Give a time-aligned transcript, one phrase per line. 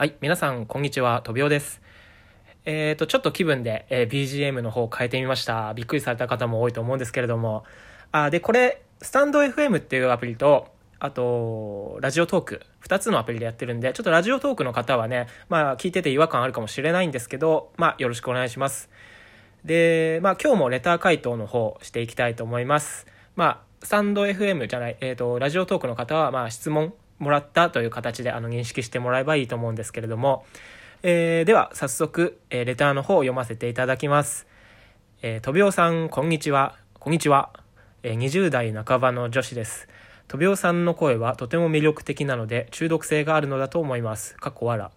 [0.00, 1.82] はい、皆さん、こんにちは、とびおです。
[2.64, 5.74] えーと、ちょっと気分で、えー BGM の方を変えてみました。
[5.74, 7.64] びっくりされた方も多いと思うんですけれども。
[8.12, 10.68] あ、で、これ、スタンド FM っていうアプリと、
[11.00, 18.90] あと、ラジオトーク、二つのアプリでやってるんで、ちょっとラジオトークの方はね、まあ、聞いてて違和感あるかもしれないんですけど、まあ、よろしくお願いします。
[19.64, 23.08] で、まあ、今日もレター回答の方していきたいと思います。
[23.34, 30.44] まあ、スタンド FM じゃない、えっ、と、ラジオトークの方は、まあ、質問もらったという形で、あの、認識してもらえばいいと思うんですけれども、
[31.02, 34.46] えーでは、早速、えーレターの方を読ませていただきます。
[35.22, 36.76] えー、とびおさん、こんにちは。
[36.98, 37.50] こんにちは。
[38.02, 39.88] えー20代半ばの女子です。
[40.28, 44.36] とびおさんの声はとても魅力的なので、中毒性があるのだと思います。
[44.36, 44.90] かっこわら。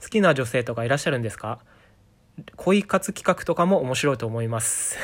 [0.00, 1.58] 好きな女性とかいらっしゃるんですか？
[2.56, 4.98] 恋活企画とかも面白いと思います。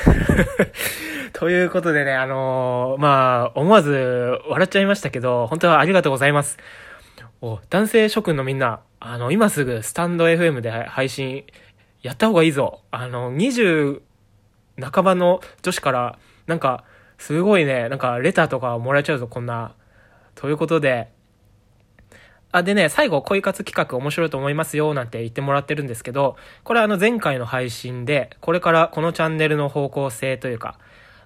[1.33, 6.57] ということでね、あのーまあ、思わず笑っちゃいましたけど、本当はありがとうございます。
[7.41, 11.43] お、男性諸君のみんな、あの、今すぐスタンド FM で配信
[12.01, 12.81] やった方がいいぞ。
[12.91, 14.01] あの、20
[14.81, 16.83] 半ばの女子から、なんか、
[17.17, 19.73] すごいね、なんかレターとかもらえちゃうぞ、こんな。
[20.35, 21.09] ということで、
[22.55, 30.79] あ、でね、最後、恋活企画面白いと思いますよ、なんて言ってもらってるんですけど、これはあの前回の配信で、これからこのチャンネルの方向性というか、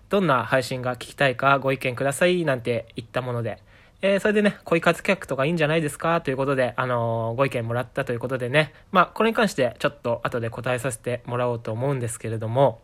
[0.09, 3.61] どんな配信が聞きたいかご意見ください、なんて言ったもので、
[4.02, 12.81] えーそれでね、恋活企画とかいいんじゃないですかということで、あのーご意見もらったということでね、まあ、これに関してちょっと後で答えさせてもらおうと思うんですけれども、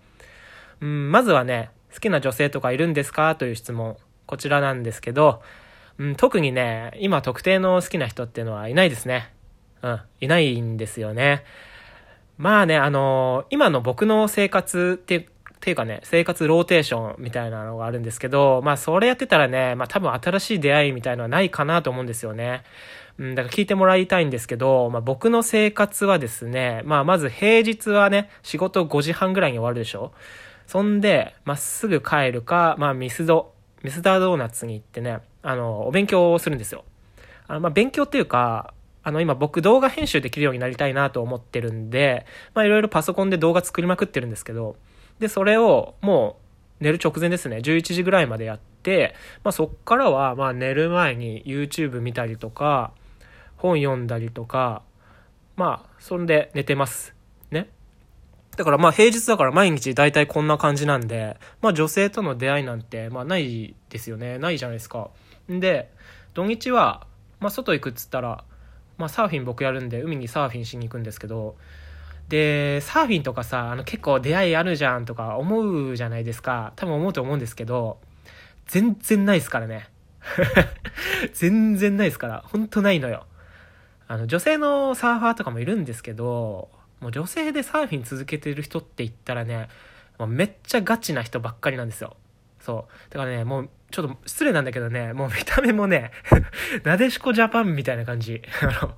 [0.82, 3.98] うん、まずはね、好きな女性とかいるんですかという質問。
[4.28, 5.42] こちらなんですけど、
[5.98, 9.32] うん、特にね、今特定の好きな人っていうのはいないですね。
[9.82, 11.44] うん、いないんですよね。
[12.38, 15.22] まあね、あの今の僕の生活って、っ
[15.62, 22.64] ていうかね、生活ローテーションみたいなのがあるんですけど、まあそれやってたらね、まあ多分新しい出会いみたいのはないかなと思うんですよね。
[23.18, 30.12] うん、だから聞いてもらいたいんですけど、まあ僕の生活はですね、まあまず平日はね、仕事5時半ぐらいに終わるでしょ
[30.68, 33.55] そんで、まっすぐ帰るか、まあミスド、
[33.86, 36.84] ミスタードーナツに行ってね、あの、お勉強をするんですよ。
[37.48, 38.74] あ、まあ勉強っていうか、
[39.04, 44.76] あの、今僕動画編集できるようになりたいなと思ってるんで、まあいろいろパソコンで動画作りまくってるんですけど、
[45.20, 46.38] で、それをも
[46.82, 52.92] う寝る直前ですね、11時ぐらいまでやって、まあそっからは、まあ寝る前に YouTube 見たりとか、
[53.58, 54.82] 本読んだりとか、
[55.56, 57.15] まあ、そんで寝てます。
[58.56, 64.38] だからまあ平日だから毎日大体こんな感じなんで、まあ女性との出会いなんてまあないですよね。
[64.38, 65.10] ないじゃないですか。
[65.52, 65.92] んで、
[66.34, 67.06] 土日は、
[67.40, 68.44] まあ外行くっつったら、
[68.98, 71.56] まあサーフィン僕やるんで海にサーフィンしに行くんですけど、
[72.30, 76.74] で、サーフィンとかさ、あの結構出会いあるじゃんとか思うじゃないですか。
[76.76, 78.00] 多分思うと思うんですけど、
[78.68, 79.90] 全然ないですからね。
[81.34, 82.44] 全然ないですから。
[82.48, 83.26] ほんとないのよ。
[84.08, 86.70] あの、女性のサーファーとかもいるんですけど、
[87.06, 89.68] もう女性でサーフィン続けてる人って言ったらね、
[90.18, 92.18] もうめっちゃガチな人ばっかりなんですよ。
[92.60, 93.14] そう。
[93.14, 96.10] だからね、もう、ちょっと失礼なんだけどね、もう見た目もね、
[96.84, 98.42] なでしこジャパンみたいな感じ。
[98.60, 98.96] あの、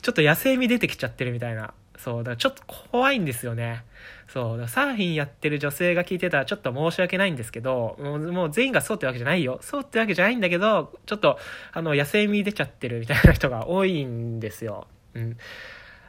[0.00, 1.74] ちょっと野生味出てきちゃってるみたいな。
[1.98, 2.22] そう。
[2.22, 3.84] だからちょっと怖いんですよね。
[4.28, 4.44] そう。
[4.50, 9.58] だからサーフィンやってる女性が聞いてたらちょっと申し訳ないんですけど、もうもう全員がそうってわけじゃないよ。
[9.60, 11.36] そうってわけじゃないんだけど、ちょっと、
[11.72, 14.86] あの、野生味出ちゃってるみたいな人が多いんですよ。
[15.14, 15.36] うん。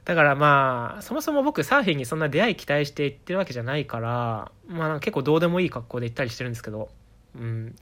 [0.04, 6.90] だからまあ、そもそも僕サーフィンにそんな出会い期待して行ってるわけじゃないから、まあ結構どうでもいい格好で行ったりしてるんですけど、
[7.36, 7.76] うん。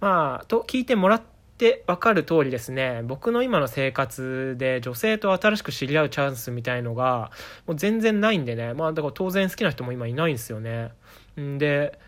[0.00, 1.22] まあ、と聞いてもらっ
[1.56, 7.30] てわかる通りですね、僕の今の生活で女性と新しく知り合うチャンスみたいのが、
[7.66, 10.90] もう全然ないんでね、まあだから当然好きな人も今いないんですよね。
[11.36, 11.98] で、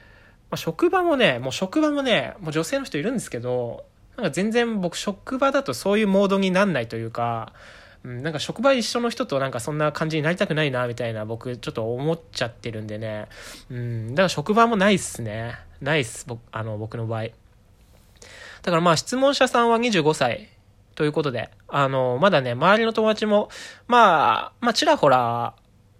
[0.50, 7.52] まあ、職場もね、もう職場もね、もう女性の人いるんですけど、なんか全然僕職場だとそういうモードになんないというか、
[8.06, 13.26] うん、なんか職場一緒の人となんかそんな感じになりたくないなみたいな僕ちょっと思っちゃってるんでね。
[13.68, 15.56] うん、だから職場もないっすね。
[15.80, 17.22] ないっす、僕、あの、僕の場合。
[17.24, 17.30] だ
[18.66, 20.48] からまあ質問者さんは25歳
[20.94, 23.48] ということで、あの、まだね、周りの友達も、
[23.88, 25.54] まあ、まあちらほら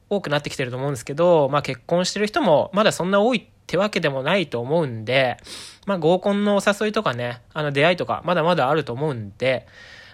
[0.08, 5.38] 多くなってきてると思うんですけど、まあ結婚してる人もまだそんな多いってわけでもないと思うんで、
[5.86, 9.66] まあ合コンのお誘いとかね、あの出会いとかまだまだあると思うんで、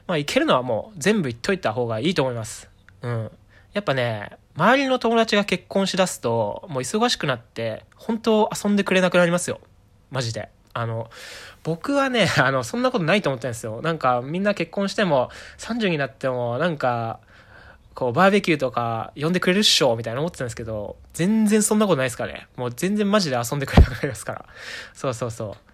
[0.07, 2.69] まあ行けるのはもう全部言っといた方がいいと思います。
[3.03, 3.31] うん。
[3.73, 9.61] やっぱね、周りの友達が結婚しだすと、もう忙しくなって、本当遊んでくれなくなりますよ。
[10.11, 10.51] マジで。
[10.75, 11.11] あの、
[11.63, 13.81] 僕はね、 あの、そんなことないと思ってるんですよ。
[13.83, 17.21] なんか、みんな結婚しても、30になっても、なんか、
[17.95, 22.47] こう、バーベキューとか呼んでくれるっしょみたいな思ってたんですけど、全然そんなことないですかね。
[22.57, 24.45] もう全然マジで遊んでくれなくなりますから。
[24.95, 25.72] そうそうそう。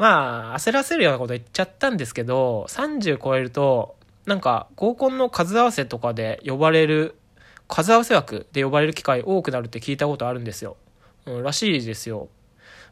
[0.00, 7.16] まあ、焦らせるようなこと言っちゃったんですけど、30超えると、なんか合コンの数合わせとかで呼ばれる、
[7.68, 10.78] 数合わせ枠で呼ばれる機会多くなるって聞いたことあるんですよ。
[11.26, 12.28] うん、らしいですよ。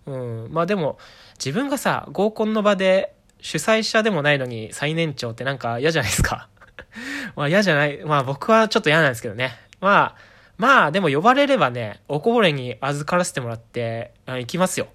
[0.05, 0.99] うん、まあでも、
[1.38, 6.50] 自分がさ、合コンの場で主催者でもないのに最年長ってなんか嫌じゃないですか。
[7.37, 8.04] まあ嫌じゃない。
[8.04, 9.56] まあ僕はちょっと嫌なんですけどね。
[9.81, 10.16] まあ、
[10.58, 14.88] まあでも呼ばれればね、おこぼれに預からせてもらって、行きますよ。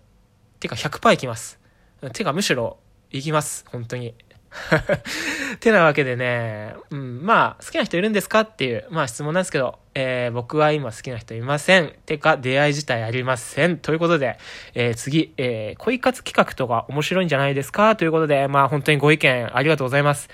[0.60, 1.63] てか100%行きます。
[2.12, 2.78] てかむしろ
[3.12, 3.66] 行きます。
[3.70, 4.16] 本当に。
[5.60, 11.94] てなわけでね、うん、まあ、好きな人いるんですかっていう、まあ質問なんですけど、えー、僕は今好きな人いません。
[12.06, 13.78] てか、出会い自体ありません。
[13.78, 14.38] ということで、
[14.76, 17.96] えー、次、えー、恋活企画とか面白いんじゃないですか？
[17.96, 20.30] ということで、まあ本当にご意見ありがとうございます。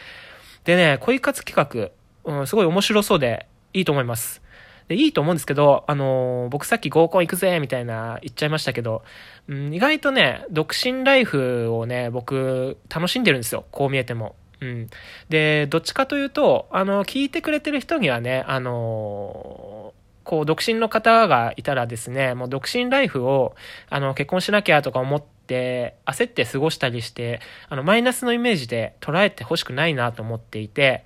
[0.65, 1.91] でね、恋活企
[2.25, 4.41] 画、うん、すごい面白そうでいいと思います。
[4.89, 9.03] で、いいと思うんですけど、あのー、僕さっき合コン行くぜみたいな言っちゃいましたけど、
[9.47, 13.65] うん、意外とね、独身ライフをね、僕、楽しんでるんですよ。
[13.71, 14.35] こう見えても。
[14.61, 14.89] うん。
[15.29, 19.93] で、どっちかというと、あの、聞いてくれてる人にはね、あの
[20.23, 23.55] こう、独身の方がいたらですね、もう独身ライフを、
[23.89, 31.05] あの、結婚しなきゃとか思って、焦って過ごしたりして、あの、マイナスのイメージで捉えてほしくないなと思っていて、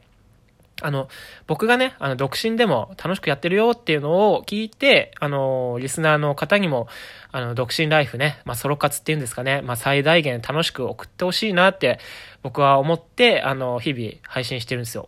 [0.83, 1.07] あの、
[1.47, 6.88] 僕がね、あの、独身でも楽しくやってるよっていうのを聞いて、あの、リスナーの方にも、
[7.31, 12.00] あの、独身ライフね、まあ、ソロ活っていうんですかね、まあ、最大限楽しく送ってほしいなって、
[12.41, 15.07] 僕は思って、あの、日々配信してるんですよ。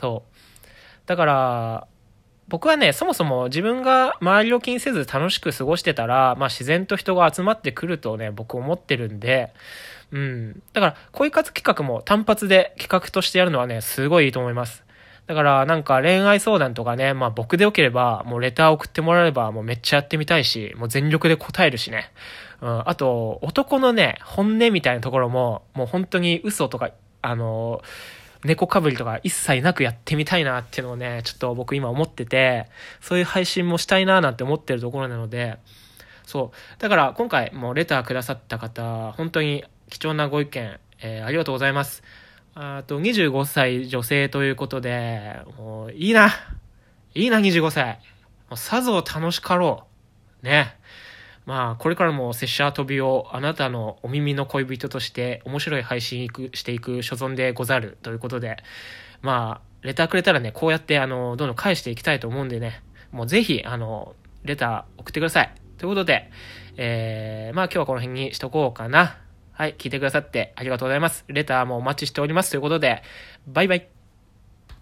[0.00, 0.36] そう。
[1.06, 1.86] だから、
[2.48, 9.52] 僕はね、そもそも自分が周りを気にせず楽しく過ごしてたら、まあ自然と人が集まってくるとね、僕思ってるんで、
[10.12, 10.62] うん。
[10.72, 14.85] だから、恋活企画も単発で企画としてやるのはね、すごいいいと思います。
[15.26, 22.12] だからなんか恋愛相談とかね、まあ僕でよければもうレター送ってもらえればもうめっちゃやってみたいし、もう全力で答えるしね。
[22.60, 26.90] うん、あと男のね、本音みたいなところももう本当に嘘とか、
[27.22, 27.82] あの
[28.44, 32.66] 猫かぶりとか一切なくやってみたいなっていうのをね、ちょっと僕今思ってて、
[33.00, 35.58] そういう配信もしたいななんて思ってるところなので、
[36.24, 36.80] そう。
[36.80, 42.04] だから今回もうレターくださった方、本当に貴重なご意見、えー、ありがとうございます。
[42.58, 46.30] あと、25歳女性ということで、もう、いいな。
[47.14, 47.98] いいな、25歳。
[48.48, 49.84] もうさぞ楽しかろ
[50.42, 50.46] う。
[50.46, 50.74] ね。
[51.44, 58.56] まあ、これからも拙者飛びをあなたのお耳の恋人として面白い配信していく所存でござるということで、
[59.20, 62.82] まあ、レターくれたらね、こうやってあの、どんどん返していきたいと思うんでね、
[63.12, 64.14] もうぜひ、あの、
[64.44, 65.52] レター送ってください。
[65.76, 66.30] ということで、
[66.78, 69.18] えー、まあ今日はこの辺にしとこうかな。
[69.56, 71.24] はい、聞いてくださってありがとうございます。
[71.28, 73.02] レターもお待ちしておりますということで、
[73.46, 73.95] バイバイ。